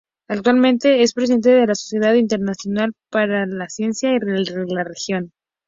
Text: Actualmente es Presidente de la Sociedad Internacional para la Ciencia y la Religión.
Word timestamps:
Actualmente 0.27 1.03
es 1.03 1.13
Presidente 1.13 1.51
de 1.51 1.67
la 1.67 1.75
Sociedad 1.75 2.15
Internacional 2.15 2.91
para 3.11 3.45
la 3.45 3.69
Ciencia 3.69 4.09
y 4.09 4.17
la 4.19 4.75
Religión. 4.83 5.31